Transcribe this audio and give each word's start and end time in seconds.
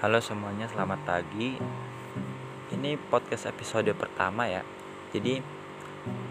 Halo 0.00 0.16
semuanya, 0.16 0.64
selamat 0.64 1.04
pagi. 1.04 1.60
Ini 2.72 2.96
podcast 3.12 3.52
episode 3.52 3.92
pertama 3.92 4.48
ya. 4.48 4.64
Jadi 5.12 5.44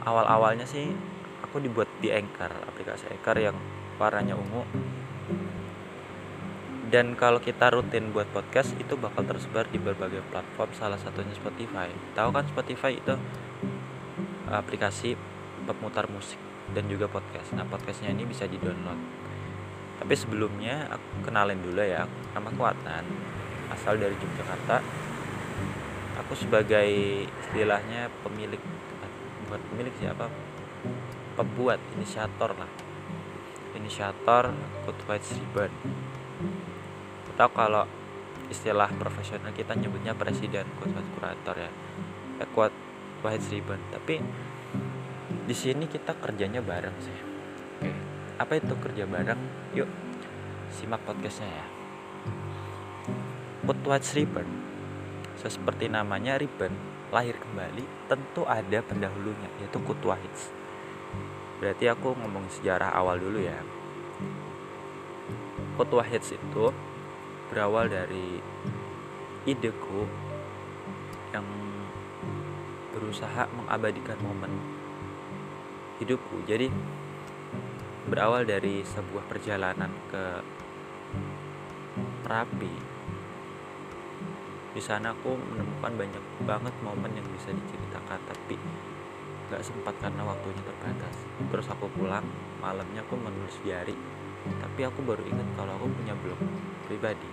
awal-awalnya 0.01 0.65
sih 0.65 0.89
aku 1.45 1.61
dibuat 1.61 1.85
di 2.01 2.09
Anchor, 2.09 2.49
aplikasi 2.65 3.05
Anchor 3.13 3.37
yang 3.37 3.53
warnanya 4.01 4.33
ungu. 4.33 4.65
Dan 6.89 7.13
kalau 7.13 7.37
kita 7.37 7.69
rutin 7.69 8.09
buat 8.09 8.25
podcast 8.33 8.73
itu 8.81 8.97
bakal 8.97 9.21
tersebar 9.29 9.69
di 9.69 9.77
berbagai 9.77 10.25
platform, 10.33 10.73
salah 10.73 10.97
satunya 10.97 11.37
Spotify. 11.37 11.93
Tahu 12.17 12.29
kan 12.33 12.49
Spotify 12.49 12.97
itu 12.97 13.13
aplikasi 14.49 15.13
pemutar 15.69 16.09
musik 16.09 16.41
dan 16.73 16.89
juga 16.89 17.05
podcast. 17.05 17.53
Nah, 17.53 17.69
podcastnya 17.69 18.17
ini 18.17 18.25
bisa 18.25 18.49
di-download. 18.49 18.97
Tapi 20.01 20.13
sebelumnya 20.17 20.89
aku 20.89 21.29
kenalin 21.29 21.61
dulu 21.61 21.85
ya, 21.85 22.09
nama 22.33 22.49
aku 22.49 22.65
asal 23.73 23.97
dari 23.97 24.13
Yogyakarta. 24.17 24.81
Aku 26.25 26.33
sebagai 26.35 26.89
istilahnya 27.25 28.11
pemilik 28.21 28.61
buat 29.49 29.61
pemilik 29.73 29.93
siapa 29.97 30.29
pembuat 31.33 31.81
inisiator 31.97 32.53
lah. 32.53 32.69
Inisiator 33.73 34.51
Code 34.85 35.03
White 35.07 35.29
Ribbon 35.37 35.71
atau 37.33 37.49
kalau 37.55 37.87
istilah 38.51 38.91
profesional 38.99 39.55
kita 39.55 39.77
nyebutnya 39.77 40.11
presiden 40.11 40.67
Code 40.77 40.93
White 40.93 41.11
Curator 41.15 41.55
ya. 41.55 41.71
Eh, 42.43 42.49
Code 42.51 42.77
White 43.23 43.47
Ribbon 43.49 43.79
tapi 43.95 44.19
di 45.49 45.55
sini 45.57 45.89
kita 45.89 46.13
kerjanya 46.19 46.61
bareng 46.61 46.97
sih. 47.01 47.17
Oke 47.79 47.91
apa 48.39 48.55
itu 48.55 48.73
kerja 48.79 49.03
bareng? 49.03 49.39
Yuk 49.75 49.89
simak 50.69 51.01
podcastnya 51.03 51.49
ya 51.49 51.78
Put 53.69 53.85
White 53.85 54.17
Ribbon 54.17 54.49
seperti 55.37 55.93
namanya 55.93 56.41
ribbon 56.41 56.73
lahir 57.13 57.37
kembali 57.37 58.09
tentu 58.09 58.41
ada 58.49 58.81
pendahulunya 58.81 59.45
yaitu 59.61 59.77
Kut 59.85 60.01
Wahid 60.09 60.33
berarti 61.61 61.85
aku 61.85 62.17
ngomong 62.17 62.49
sejarah 62.49 62.89
awal 62.97 63.21
dulu 63.21 63.37
ya. 63.45 63.61
Kut 65.77 65.93
Wahid 65.93 66.25
itu 66.25 66.65
berawal 67.53 67.93
dari 67.93 68.41
ideku 69.45 70.09
yang 71.29 71.45
berusaha 72.89 73.45
mengabadikan 73.53 74.17
momen 74.25 74.49
hidupku. 76.01 76.41
Jadi 76.49 76.73
berawal 78.09 78.49
dari 78.49 78.81
sebuah 78.81 79.29
perjalanan 79.29 79.93
ke 80.09 80.57
Merapi 82.25 82.88
di 84.69 84.81
sana 84.81 85.17
aku 85.17 85.33
menemukan 85.33 85.93
banyak 85.97 86.23
banget 86.45 86.73
momen 86.85 87.11
yang 87.17 87.25
bisa 87.33 87.49
diceritakan 87.49 88.21
tapi 88.29 88.55
nggak 89.49 89.65
sempat 89.65 89.97
karena 89.97 90.21
waktunya 90.21 90.61
terbatas. 90.61 91.15
Terus 91.49 91.67
aku 91.73 91.89
pulang 91.97 92.21
malamnya 92.61 93.01
aku 93.01 93.17
menulis 93.17 93.57
diary 93.65 93.97
tapi 94.61 94.85
aku 94.85 95.01
baru 95.03 95.25
ingat 95.25 95.47
kalau 95.57 95.73
aku 95.75 95.89
punya 95.89 96.13
blog 96.21 96.37
pribadi. 96.85 97.29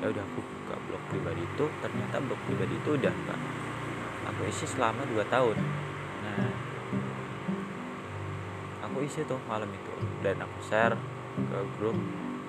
Ya 0.00 0.08
udah 0.08 0.24
aku 0.24 0.40
buka 0.40 0.76
blog 0.88 1.02
pribadi 1.12 1.42
itu 1.44 1.64
ternyata 1.84 2.16
blog 2.24 2.40
pribadi 2.48 2.74
itu 2.74 2.90
udah 2.96 3.12
nggak 3.12 3.40
aku 4.32 4.40
isi 4.48 4.64
selama 4.64 5.04
2 5.12 5.28
tahun. 5.28 5.56
Nah 6.24 6.48
aku 8.88 9.04
isi 9.04 9.28
tuh 9.28 9.38
malam 9.44 9.68
itu. 9.68 9.92
Dan 10.24 10.40
aku 10.40 10.58
share 10.64 10.96
ke 11.36 11.58
grup 11.76 11.94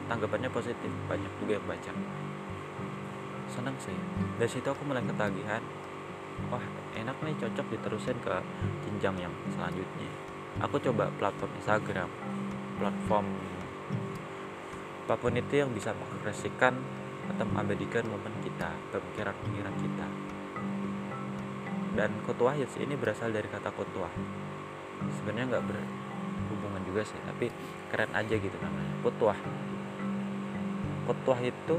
tanggapannya 0.08 0.50
positif 0.50 0.90
banyak 1.06 1.30
juga 1.44 1.60
yang 1.60 1.68
baca 1.70 1.92
seneng 3.52 3.76
sih. 3.82 3.98
Dari 4.38 4.50
situ 4.50 4.68
aku 4.70 4.86
mulai 4.86 5.04
ketagihan. 5.04 5.62
Wah 6.48 6.64
enak 6.96 7.20
nih 7.20 7.36
cocok 7.36 7.68
diterusin 7.76 8.18
ke 8.24 8.36
jenjang 8.88 9.28
yang 9.28 9.34
selanjutnya. 9.52 10.10
Aku 10.64 10.80
coba 10.80 11.12
platform 11.20 11.52
Instagram 11.60 12.10
platform 12.80 13.28
apa 15.10 15.18
pun 15.18 15.34
itu 15.34 15.54
yang 15.58 15.74
bisa 15.74 15.90
mengekspresikan 15.98 16.78
atau 17.34 17.46
mengabadikan 17.50 18.06
momen 18.06 18.30
kita 18.46 18.70
pemikiran-pemikiran 18.94 19.76
kita. 19.82 20.08
Dan 21.98 22.14
kutuah 22.24 22.54
hits 22.54 22.78
ini 22.78 22.94
berasal 22.94 23.34
dari 23.34 23.50
kata 23.50 23.74
kutuah 23.74 24.14
sebenarnya 25.18 25.58
nggak 25.58 25.66
berhubungan 25.66 26.82
juga 26.86 27.02
sih 27.04 27.18
tapi 27.26 27.50
keren 27.90 28.14
aja 28.14 28.36
gitu 28.38 28.58
namanya. 28.62 28.94
Kutuah 29.02 29.40
kutuah 31.10 31.42
itu 31.42 31.78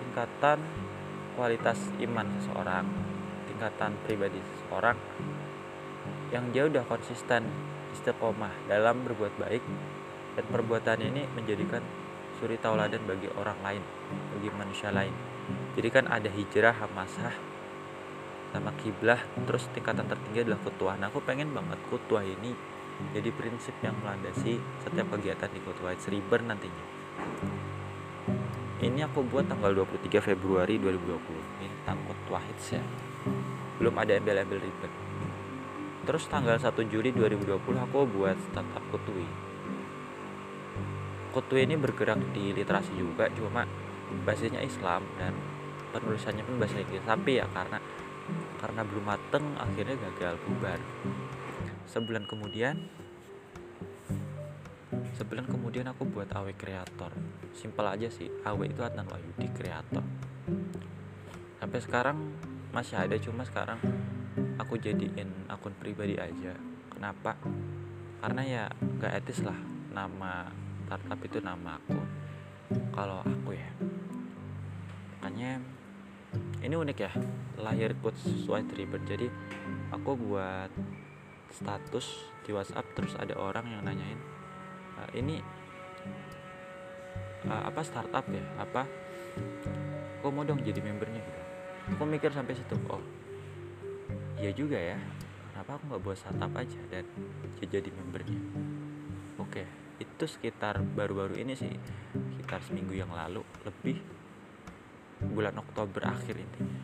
tingkatan 0.00 0.58
kualitas 1.34 1.78
iman 2.02 2.26
seseorang 2.40 2.86
tingkatan 3.50 3.92
pribadi 4.08 4.40
seseorang 4.40 4.96
yang 6.30 6.48
dia 6.54 6.64
udah 6.64 6.86
konsisten 6.86 7.44
istiqomah 7.92 8.54
dalam 8.70 9.02
berbuat 9.02 9.34
baik 9.36 9.62
dan 10.38 10.44
perbuatan 10.46 10.98
ini 11.02 11.26
menjadikan 11.34 11.82
suri 12.38 12.56
tauladan 12.56 13.02
bagi 13.04 13.28
orang 13.36 13.58
lain 13.60 13.84
bagi 14.32 14.48
manusia 14.54 14.88
lain. 14.88 15.12
Jadi 15.74 15.88
kan 15.90 16.06
ada 16.06 16.30
hijrah 16.30 16.72
hamasah 16.72 17.34
sama 18.50 18.72
kiblah 18.80 19.20
terus 19.46 19.68
tingkatan 19.74 20.06
tertinggi 20.06 20.46
adalah 20.46 20.60
kutuah. 20.62 20.94
Nah 20.96 21.10
aku 21.10 21.20
pengen 21.20 21.52
banget 21.52 21.78
kutuah 21.90 22.24
ini 22.24 22.54
jadi 23.12 23.28
prinsip 23.34 23.74
yang 23.82 23.98
melandasi 24.00 24.56
setiap 24.86 25.12
kegiatan 25.18 25.50
di 25.50 25.60
kutuah. 25.60 25.94
Seriber 25.98 26.40
nantinya 26.40 26.84
ini 28.80 29.04
aku 29.04 29.20
buat 29.28 29.44
tanggal 29.44 29.72
23 29.76 30.20
Februari 30.24 30.80
2020 30.80 31.64
ini 31.64 31.68
tangkut 31.84 32.16
wahid 32.32 32.58
ya. 32.72 32.82
Belum 33.76 33.92
ada 33.96 34.16
embel-embel 34.16 34.60
ribet. 34.60 34.92
Terus 36.08 36.24
tanggal 36.28 36.56
1 36.56 36.72
Juli 36.88 37.12
2020 37.12 37.60
aku 37.60 37.98
buat 38.08 38.36
startup 38.50 38.84
kutui 38.88 39.50
kutui 41.30 41.62
ini 41.62 41.78
bergerak 41.78 42.18
di 42.34 42.50
literasi 42.50 42.90
juga 42.98 43.30
cuma 43.32 43.62
basisnya 44.26 44.58
Islam 44.60 45.06
dan 45.16 45.32
penulisannya 45.94 46.42
pun 46.42 46.58
bahasa 46.58 46.82
Inggris. 46.82 47.02
Tapi 47.06 47.38
ya 47.38 47.46
karena 47.54 47.78
karena 48.58 48.82
belum 48.84 49.04
mateng 49.06 49.44
akhirnya 49.56 49.96
gagal 50.10 50.34
bubar. 50.46 50.78
Sebulan 51.86 52.26
kemudian 52.26 52.78
sebulan 55.20 55.44
kemudian 55.44 55.84
aku 55.92 56.08
buat 56.08 56.32
AW 56.32 56.56
kreator 56.56 57.12
simpel 57.52 57.84
aja 57.84 58.08
sih 58.08 58.32
AW 58.48 58.64
itu 58.64 58.80
Adnan 58.80 59.04
Wahyudi 59.04 59.52
kreator 59.52 60.00
sampai 61.60 61.80
sekarang 61.84 62.16
masih 62.72 62.96
ada 62.96 63.20
cuma 63.20 63.44
sekarang 63.44 63.76
aku 64.56 64.76
jadiin 64.76 65.50
akun 65.50 65.74
pribadi 65.74 66.14
aja. 66.20 66.54
Kenapa? 66.92 67.34
Karena 68.20 68.42
ya 68.44 68.64
gak 69.00 69.24
etis 69.24 69.40
lah 69.42 69.56
nama 69.90 70.46
startup 70.86 71.20
itu 71.24 71.42
nama 71.42 71.80
aku. 71.80 71.98
Kalau 72.94 73.24
aku 73.26 73.56
ya. 73.56 73.70
Makanya 75.18 75.58
ini 76.62 76.74
unik 76.76 76.98
ya 77.00 77.12
lahir 77.58 77.96
quote 77.98 78.20
sesuai 78.22 78.68
trigger. 78.70 79.00
Jadi 79.02 79.26
aku 79.90 80.14
buat 80.14 80.70
status 81.50 82.06
di 82.46 82.54
WhatsApp 82.54 82.94
terus 82.94 83.18
ada 83.18 83.34
orang 83.34 83.66
yang 83.66 83.82
nanyain 83.82 84.20
uh, 85.00 85.08
ini 85.16 85.40
uh, 87.48 87.62
apa 87.72 87.80
startup 87.80 88.28
ya? 88.28 88.44
Apa? 88.60 88.84
Kok 90.20 90.32
mau 90.36 90.44
dong 90.44 90.60
jadi 90.60 90.84
membernya 90.84 91.24
gitu? 91.24 91.40
Aku 91.96 92.04
mikir 92.04 92.28
sampai 92.30 92.52
situ 92.52 92.76
oh 92.92 93.00
iya 94.36 94.52
juga 94.52 94.76
ya. 94.76 95.00
Kenapa 95.50 95.80
aku 95.80 95.82
nggak 95.88 96.02
buat 96.04 96.18
startup 96.20 96.52
aja 96.52 96.80
dan 96.92 97.08
jadi 97.64 97.88
membernya? 97.88 98.40
Oke 99.40 99.64
itu 100.00 100.24
sekitar 100.24 100.80
baru-baru 100.80 101.36
ini 101.36 101.52
sih 101.52 101.68
sekitar 102.16 102.64
seminggu 102.64 102.96
yang 102.96 103.12
lalu 103.12 103.44
lebih 103.68 104.00
bulan 105.20 105.52
Oktober 105.60 106.08
akhir 106.08 106.40
intinya. 106.40 106.80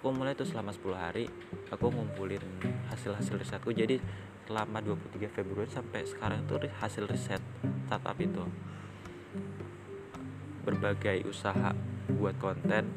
Aku 0.00 0.08
mulai 0.16 0.32
itu 0.32 0.48
selama 0.48 0.72
10 0.72 0.96
hari 0.96 1.28
aku 1.68 1.92
ngumpulin 1.92 2.40
hasil-hasil 2.88 3.36
risetku. 3.36 3.76
Jadi 3.76 4.00
selama 4.46 4.78
23 4.78 5.26
Februari 5.26 5.66
sampai 5.66 6.06
sekarang 6.06 6.46
itu 6.46 6.70
hasil 6.78 7.04
riset 7.10 7.42
startup 7.90 8.14
itu. 8.22 8.46
Berbagai 10.62 11.26
usaha 11.26 11.74
buat 12.14 12.38
konten 12.38 12.94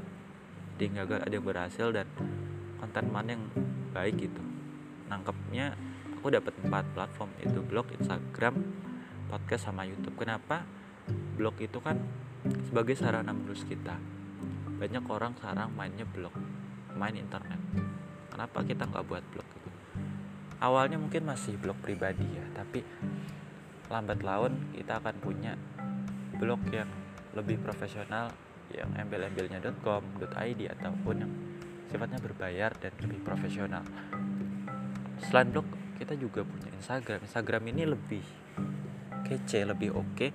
di 0.78 0.86
gagal 0.94 1.25
ada 1.25 1.34
yang 1.34 1.46
berhasil 1.46 1.90
dan 1.90 2.07
konten 2.78 3.06
mana 3.10 3.36
yang 3.36 3.44
baik 3.92 4.30
gitu. 4.30 4.42
Nangkepnya 5.10 5.74
aku 6.22 6.30
dapat 6.30 6.54
empat 6.62 6.86
platform 6.94 7.30
itu 7.42 7.60
blog 7.66 7.90
Instagram 7.98 8.56
podcast 9.28 9.69
sama 9.69 9.84
YouTube. 9.90 10.16
Kenapa? 10.16 10.63
Blog 11.36 11.57
itu 11.62 11.81
kan 11.81 11.98
sebagai 12.69 12.94
sarana 12.94 13.34
menulis 13.34 13.66
kita. 13.66 13.98
Banyak 14.80 15.04
orang 15.12 15.36
sekarang 15.36 15.74
mainnya 15.74 16.06
blog 16.07 16.34
main 16.95 17.18
internet. 17.18 17.60
Kenapa 18.31 18.63
kita 18.63 18.88
nggak 18.88 19.06
buat 19.06 19.24
blog 19.36 19.58
awalnya 20.59 21.00
mungkin 21.00 21.27
masih 21.27 21.56
blog 21.56 21.79
pribadi 21.79 22.23
ya 22.23 22.45
tapi 22.56 22.83
lambat 23.89 24.21
laun 24.21 24.53
kita 24.75 25.01
akan 25.01 25.15
punya 25.17 25.57
blog 26.38 26.61
yang 26.71 26.88
lebih 27.33 27.59
profesional 27.61 28.31
yang 28.69 28.89
embel-embelnya.com, 28.94 30.01
.id 30.21 30.61
ataupun 30.69 31.15
yang 31.25 31.33
sifatnya 31.89 32.21
berbayar 32.21 32.69
dan 32.77 32.94
lebih 33.01 33.17
profesional. 33.25 33.81
Selain 35.25 35.50
blog, 35.50 35.65
kita 35.97 36.13
juga 36.13 36.45
punya 36.45 36.69
Instagram. 36.77 37.25
Instagram 37.25 37.63
ini 37.73 37.83
lebih 37.89 38.23
kece, 39.25 39.65
lebih 39.65 39.94
oke 39.97 40.06
okay, 40.13 40.29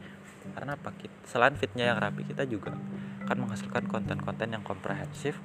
karena 0.53 0.75
apa? 0.75 0.91
Selain 1.25 1.55
fitnya 1.55 1.95
yang 1.95 1.99
rapi, 2.03 2.27
kita 2.27 2.45
juga 2.45 2.75
akan 3.25 3.49
menghasilkan 3.49 3.87
konten-konten 3.89 4.53
yang 4.53 4.63
komprehensif 4.67 5.39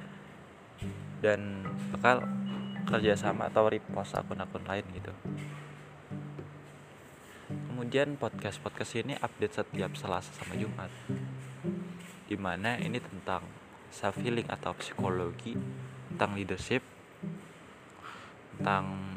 dan 1.24 1.64
bakal 1.96 2.26
kerjasama 2.90 3.54
atau 3.54 3.70
repost 3.70 4.18
akun-akun 4.18 4.66
lain 4.66 4.86
gitu. 4.98 5.14
Kemudian 7.70 8.18
podcast 8.18 8.58
podcast 8.58 8.98
ini 8.98 9.14
update 9.22 9.62
setiap 9.62 9.94
Selasa 9.94 10.34
sama 10.34 10.58
Jumat. 10.58 10.90
Di 12.26 12.38
mana 12.38 12.82
ini 12.82 12.98
tentang 12.98 13.46
self 13.94 14.18
healing 14.22 14.50
atau 14.50 14.74
psikologi 14.78 15.54
tentang 16.14 16.34
leadership 16.34 16.82
tentang 18.58 19.16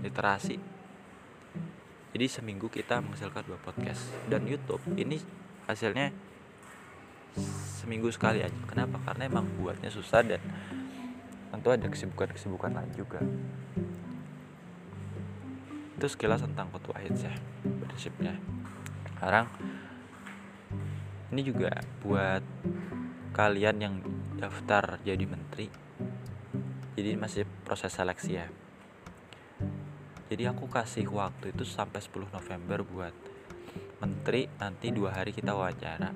literasi. 0.00 0.56
Jadi 2.16 2.26
seminggu 2.26 2.72
kita 2.72 3.04
menghasilkan 3.04 3.44
dua 3.44 3.60
podcast. 3.60 4.08
Dan 4.26 4.48
YouTube 4.48 4.80
ini 4.96 5.20
hasilnya 5.68 6.10
seminggu 7.78 8.08
sekali 8.10 8.40
aja. 8.40 8.58
Kenapa? 8.66 8.98
Karena 9.04 9.28
emang 9.28 9.46
buatnya 9.60 9.92
susah 9.92 10.24
dan 10.24 10.40
tentu 11.48 11.68
ada 11.72 11.86
kesibukan-kesibukan 11.88 12.72
lain 12.72 12.92
juga. 12.96 13.20
Itu 15.98 16.06
sekilas 16.06 16.44
tentang 16.44 16.70
kutu 16.70 16.94
hits 16.94 17.26
ya 17.26 17.34
prinsipnya. 17.64 18.38
Sekarang 19.16 19.50
ini 21.34 21.42
juga 21.42 21.74
buat 22.04 22.44
kalian 23.34 23.76
yang 23.82 23.94
daftar 24.38 25.02
jadi 25.02 25.26
menteri 25.26 25.88
jadi 26.98 27.14
masih 27.14 27.46
proses 27.62 27.94
seleksi 27.94 28.42
ya. 28.42 28.50
Jadi 30.26 30.50
aku 30.50 30.66
kasih 30.66 31.06
waktu 31.06 31.54
itu 31.54 31.62
sampai 31.62 32.02
10 32.02 32.26
November 32.34 32.82
buat 32.82 33.14
menteri 34.02 34.50
nanti 34.58 34.90
dua 34.90 35.14
hari 35.14 35.30
kita 35.30 35.54
wawancara. 35.54 36.10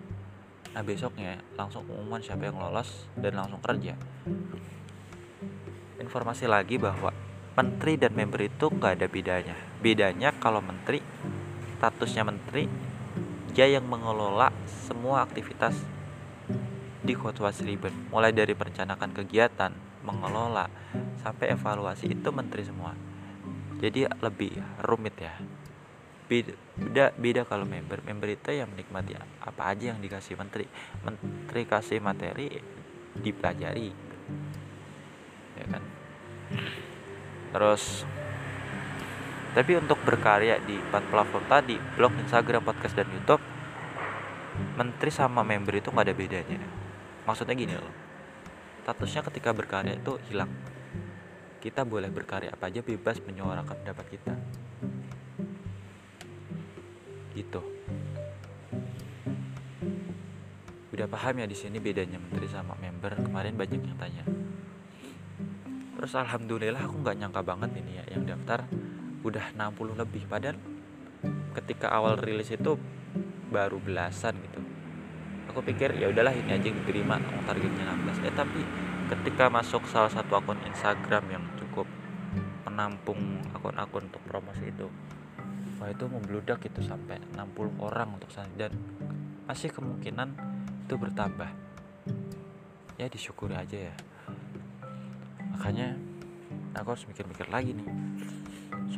Nah 0.75 0.83
besoknya 0.83 1.39
langsung 1.55 1.87
umuman 1.87 2.19
siapa 2.19 2.51
yang 2.51 2.59
lolos 2.59 3.07
dan 3.15 3.39
langsung 3.39 3.63
kerja 3.63 3.95
informasi 6.03 6.51
lagi 6.51 6.77
bahwa 6.77 7.15
menteri 7.55 7.95
dan 7.97 8.13
member 8.13 8.43
itu 8.43 8.67
nggak 8.69 8.93
ada 8.99 9.07
bedanya. 9.07 9.57
Bedanya 9.79 10.35
kalau 10.37 10.59
menteri 10.59 10.99
statusnya 11.79 12.27
menteri 12.27 12.67
dia 13.53 13.69
yang 13.69 13.85
mengelola 13.85 14.49
semua 14.67 15.23
aktivitas 15.23 15.77
di 17.03 17.13
Kota 17.19 17.51
Ribbon 17.51 18.15
mulai 18.15 18.31
dari 18.31 18.55
perencanaan 18.55 19.11
kegiatan, 19.11 19.75
mengelola 20.07 20.71
sampai 21.21 21.53
evaluasi 21.53 22.15
itu 22.15 22.29
menteri 22.31 22.63
semua. 22.63 22.95
Jadi 23.83 24.07
lebih 24.23 24.55
rumit 24.87 25.19
ya. 25.19 25.35
Beda 26.31 27.13
beda 27.13 27.43
kalau 27.45 27.67
member. 27.67 28.01
Member 28.07 28.31
itu 28.31 28.55
yang 28.55 28.71
menikmati 28.71 29.19
apa 29.19 29.63
aja 29.75 29.93
yang 29.93 30.01
dikasih 30.01 30.39
menteri. 30.39 30.65
Menteri 31.03 31.63
kasih 31.67 31.99
materi 31.99 32.63
dipelajari. 33.19 33.91
Ya 35.59 35.67
kan? 35.69 35.83
Terus 37.53 38.09
tapi 39.53 39.77
untuk 39.77 40.01
berkarya 40.01 40.57
di 40.65 40.81
empat 40.81 41.13
platform 41.13 41.45
tadi 41.45 41.77
blog 41.77 42.17
Instagram 42.25 42.65
podcast 42.65 42.97
dan 42.97 43.09
YouTube 43.13 43.45
menteri 44.81 45.13
sama 45.13 45.45
member 45.45 45.77
itu 45.77 45.93
nggak 45.93 46.07
ada 46.09 46.17
bedanya. 46.17 46.61
Maksudnya 47.29 47.53
gini 47.53 47.77
loh 47.77 47.93
statusnya 48.83 49.23
ketika 49.31 49.55
berkarya 49.55 49.95
itu 49.95 50.19
hilang. 50.33 50.51
Kita 51.63 51.87
boleh 51.87 52.11
berkarya 52.11 52.51
apa 52.51 52.67
aja 52.67 52.83
bebas 52.83 53.23
menyuarakan 53.23 53.77
pendapat 53.85 54.07
kita. 54.11 54.35
Gitu. 57.37 57.63
Udah 60.93 61.07
paham 61.09 61.41
ya 61.41 61.47
di 61.47 61.57
sini 61.57 61.79
bedanya 61.79 62.19
menteri 62.19 62.51
sama 62.51 62.75
member? 62.81 63.23
Kemarin 63.23 63.55
banyak 63.55 63.81
yang 63.81 63.97
tanya 63.97 64.25
terus 66.03 66.19
alhamdulillah 66.19 66.83
aku 66.83 66.99
nggak 66.99 67.15
nyangka 67.15 67.47
banget 67.47 67.79
ini 67.79 68.03
ya 68.03 68.05
yang 68.11 68.27
daftar 68.27 68.67
udah 69.23 69.55
60 69.55 70.03
lebih. 70.03 70.27
Padahal 70.27 70.59
ketika 71.55 71.95
awal 71.95 72.19
rilis 72.19 72.51
itu 72.51 72.75
baru 73.55 73.79
belasan 73.79 74.35
gitu. 74.43 74.59
Aku 75.55 75.63
pikir 75.63 75.95
ya 75.95 76.11
udahlah 76.11 76.35
ini 76.35 76.59
aja 76.59 76.67
yang 76.67 76.83
diterima 76.83 77.23
targetnya 77.47 77.87
16 78.19 78.27
eh 78.27 78.35
tapi 78.35 78.67
ketika 79.15 79.47
masuk 79.47 79.87
salah 79.87 80.11
satu 80.11 80.43
akun 80.43 80.59
Instagram 80.67 81.23
yang 81.31 81.45
cukup 81.55 81.87
menampung 82.67 83.39
akun-akun 83.55 84.11
untuk 84.11 84.27
promosi 84.27 84.75
itu 84.75 84.91
wah 85.79 85.87
itu 85.87 86.03
membludak 86.11 86.67
itu 86.67 86.83
sampai 86.83 87.23
60 87.31 87.79
orang 87.79 88.19
untuk 88.19 88.27
saat 88.35 88.51
dan 88.59 88.75
masih 89.47 89.71
kemungkinan 89.71 90.35
itu 90.83 90.99
bertambah. 90.99 91.51
Ya 92.99 93.07
disyukuri 93.07 93.55
aja 93.55 93.79
ya 93.87 93.95
makanya 95.63 95.95
aku 96.75 96.91
harus 96.91 97.07
mikir-mikir 97.07 97.47
lagi 97.47 97.71
nih 97.71 97.87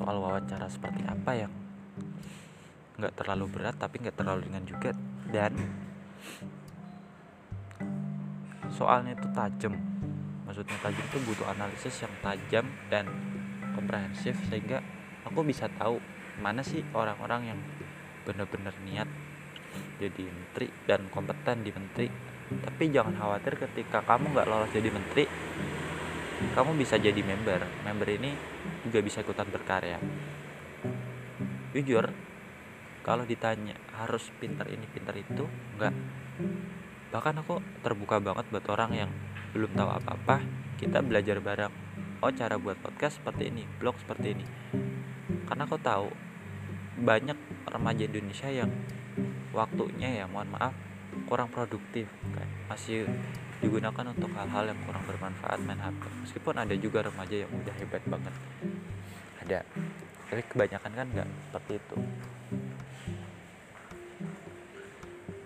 soal 0.00 0.16
wawancara 0.16 0.64
seperti 0.72 1.04
apa 1.04 1.36
yang 1.36 1.52
nggak 2.96 3.20
terlalu 3.20 3.52
berat 3.52 3.76
tapi 3.76 4.00
nggak 4.00 4.16
terlalu 4.16 4.48
ringan 4.48 4.64
juga 4.64 4.96
dan 5.28 5.52
soalnya 8.72 9.12
itu 9.12 9.28
tajam. 9.36 9.76
Maksudnya 10.48 10.80
tajam 10.80 11.04
itu 11.04 11.18
butuh 11.28 11.52
analisis 11.52 12.00
yang 12.00 12.16
tajam 12.24 12.64
dan 12.88 13.12
komprehensif 13.76 14.32
sehingga 14.48 14.80
aku 15.28 15.44
bisa 15.44 15.68
tahu 15.68 16.00
mana 16.40 16.64
sih 16.64 16.80
orang-orang 16.96 17.52
yang 17.52 17.60
benar-benar 18.24 18.72
niat 18.88 19.12
jadi 20.00 20.32
menteri 20.32 20.72
dan 20.88 21.12
kompeten 21.12 21.60
di 21.60 21.76
menteri. 21.76 22.08
Tapi 22.48 22.88
jangan 22.88 23.20
khawatir 23.20 23.52
ketika 23.68 24.00
kamu 24.00 24.32
nggak 24.32 24.48
lolos 24.48 24.72
jadi 24.72 24.88
menteri 24.88 25.28
kamu 26.54 26.78
bisa 26.78 26.98
jadi 26.98 27.18
member. 27.20 27.62
Member 27.86 28.08
ini 28.10 28.30
juga 28.86 29.00
bisa 29.00 29.22
ikutan 29.22 29.48
berkarya. 29.48 29.98
Jujur 31.74 32.06
kalau 33.04 33.28
ditanya 33.28 33.76
harus 33.98 34.32
pinter 34.40 34.64
ini 34.70 34.86
pinter 34.88 35.14
itu 35.18 35.44
enggak. 35.76 35.94
Bahkan 37.12 37.34
aku 37.44 37.60
terbuka 37.84 38.18
banget 38.18 38.48
buat 38.50 38.66
orang 38.72 38.90
yang 38.94 39.10
belum 39.54 39.70
tahu 39.76 39.90
apa-apa 39.90 40.42
kita 40.80 41.02
belajar 41.04 41.38
bareng. 41.38 41.74
Oh 42.24 42.32
cara 42.32 42.56
buat 42.56 42.80
podcast 42.80 43.20
seperti 43.20 43.52
ini 43.52 43.62
blog 43.78 44.00
seperti 44.00 44.34
ini. 44.34 44.46
Karena 45.44 45.68
aku 45.68 45.76
tahu 45.78 46.08
banyak 46.94 47.36
remaja 47.68 48.06
Indonesia 48.06 48.48
yang 48.48 48.70
waktunya 49.50 50.22
ya 50.22 50.24
mohon 50.26 50.50
maaf 50.50 50.74
kurang 51.24 51.48
produktif 51.48 52.10
kayak 52.34 52.50
masih 52.68 53.06
digunakan 53.62 54.04
untuk 54.12 54.28
hal-hal 54.36 54.68
yang 54.68 54.78
kurang 54.84 55.04
bermanfaat 55.08 55.58
main 55.64 55.80
HP 55.80 56.02
meskipun 56.26 56.54
ada 56.60 56.74
juga 56.76 57.06
remaja 57.06 57.36
yang 57.46 57.50
udah 57.52 57.74
hebat 57.80 58.02
banget. 58.04 58.34
Ada. 59.44 59.60
Tapi 60.28 60.42
kebanyakan 60.50 60.92
kan 60.92 61.06
nggak 61.14 61.28
seperti 61.48 61.72
itu. 61.80 61.96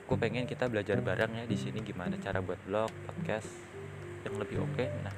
Gue 0.08 0.16
pengen 0.16 0.48
kita 0.48 0.72
belajar 0.72 0.98
bareng 1.04 1.36
ya 1.36 1.44
di 1.44 1.52
sini 1.52 1.84
gimana 1.84 2.16
cara 2.16 2.40
buat 2.40 2.56
blog 2.64 2.88
podcast 3.04 3.52
yang 4.24 4.40
lebih 4.40 4.64
oke. 4.64 4.72
Okay. 4.80 4.88
nah 5.04 5.12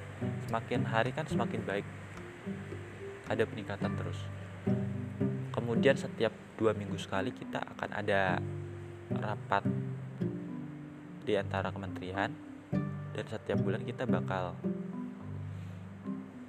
semakin 0.51 0.83
hari 0.83 1.11
kan 1.15 1.25
semakin 1.31 1.63
baik. 1.63 1.87
Ada 3.31 3.47
peningkatan 3.47 3.95
terus. 3.95 4.19
Kemudian 5.55 5.95
setiap 5.95 6.35
dua 6.59 6.75
minggu 6.75 6.99
sekali 6.99 7.31
kita 7.31 7.63
akan 7.79 7.91
ada 7.95 8.43
rapat 9.15 9.65
di 11.25 11.37
antara 11.37 11.69
kementerian 11.71 12.31
dan 13.13 13.25
setiap 13.27 13.61
bulan 13.61 13.83
kita 13.85 14.09
bakal 14.09 14.57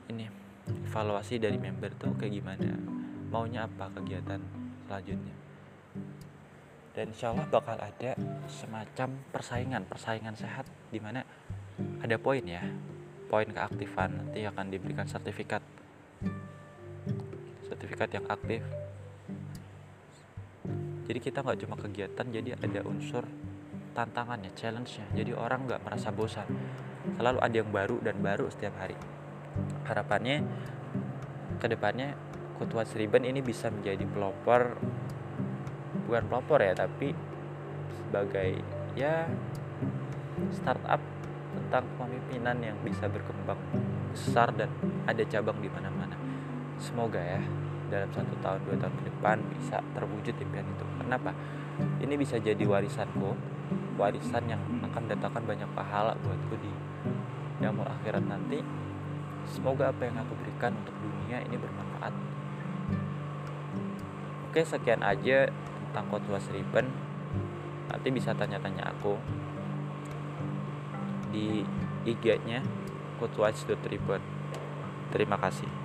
ini 0.07 0.29
evaluasi 0.87 1.41
dari 1.41 1.57
member 1.59 1.91
tuh 1.97 2.15
kayak 2.15 2.31
gimana 2.31 2.75
maunya 3.31 3.63
apa 3.65 3.87
kegiatan 3.95 4.39
selanjutnya. 4.85 5.35
Dan 6.91 7.15
insya 7.15 7.31
Allah 7.31 7.47
bakal 7.47 7.79
ada 7.79 8.11
semacam 8.51 9.15
persaingan 9.31 9.87
persaingan 9.87 10.35
sehat 10.35 10.67
di 10.91 10.99
mana 10.99 11.23
ada 12.03 12.19
poin 12.19 12.43
ya 12.43 12.59
poin 13.31 13.47
keaktifan 13.47 14.11
nanti 14.11 14.43
akan 14.43 14.67
diberikan 14.67 15.07
sertifikat. 15.07 15.63
Sertifikat 17.71 18.11
yang 18.11 18.27
aktif. 18.27 18.59
Jadi 21.07 21.19
kita 21.23 21.39
nggak 21.39 21.59
cuma 21.63 21.75
kegiatan 21.79 22.27
jadi 22.27 22.59
ada 22.59 22.83
unsur 22.83 23.23
tantangannya, 23.91 24.51
challenge-nya. 24.55 25.07
Jadi 25.15 25.31
orang 25.35 25.67
nggak 25.67 25.83
merasa 25.83 26.09
bosan. 26.11 26.47
Selalu 27.17 27.39
ada 27.41 27.55
yang 27.55 27.71
baru 27.71 27.97
dan 27.99 28.15
baru 28.21 28.47
setiap 28.47 28.77
hari. 28.79 28.95
Harapannya 29.87 30.45
ke 31.59 31.67
depannya 31.67 32.15
Kutuat 32.61 32.85
Seriban 32.93 33.25
ini 33.25 33.41
bisa 33.41 33.73
menjadi 33.73 34.05
pelopor 34.05 34.77
bukan 36.05 36.23
pelopor 36.29 36.61
ya 36.61 36.77
tapi 36.77 37.09
sebagai 37.97 38.61
ya 38.93 39.25
startup 40.53 41.01
tentang 41.51 41.89
kepemimpinan 41.95 42.57
yang 42.61 42.77
bisa 42.85 43.09
berkembang 43.09 43.57
besar 44.13 44.53
dan 44.53 44.69
ada 45.09 45.25
cabang 45.25 45.57
di 45.57 45.73
mana-mana. 45.73 46.13
Semoga 46.77 47.17
ya 47.17 47.41
dalam 47.89 48.13
satu 48.13 48.35
tahun 48.39 48.59
dua 48.63 48.75
tahun 48.77 48.93
ke 48.93 49.03
depan 49.09 49.37
bisa 49.57 49.77
terwujud 49.97 50.35
impian 50.37 50.67
itu. 50.67 50.85
Kenapa? 51.01 51.31
Ini 51.97 52.13
bisa 52.13 52.37
jadi 52.37 52.61
warisanku, 52.61 53.33
warisan 53.99 54.43
yang 54.49 54.61
akan 54.81 55.03
datangkan 55.07 55.43
banyak 55.45 55.69
pahala 55.77 56.17
buatku 56.23 56.55
di 56.59 56.71
jamur 57.61 57.85
akhirat 57.85 58.25
nanti. 58.25 58.61
Semoga 59.45 59.89
apa 59.89 60.05
yang 60.05 60.17
aku 60.21 60.37
berikan 60.41 60.73
untuk 60.77 60.95
dunia 61.01 61.41
ini 61.41 61.57
bermanfaat. 61.57 62.13
Oke, 64.51 64.61
sekian 64.67 65.01
aja 65.01 65.49
tentang 65.89 66.05
Coach 66.11 66.27
Was 66.29 66.47
Ribbon. 66.51 66.87
Nanti 67.91 68.07
bisa 68.11 68.31
tanya-tanya 68.31 68.95
aku 68.95 69.15
di 71.31 71.63
IG-nya 72.03 72.59
coachwatch.ribbon. 73.19 74.21
Terima 75.11 75.37
kasih. 75.39 75.80